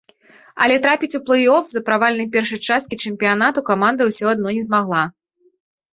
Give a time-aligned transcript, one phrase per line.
[0.63, 5.03] Але трапіць у плэй-оф з-за правальнай першай часткі чэмпіянату каманда ўсё адно не змагла.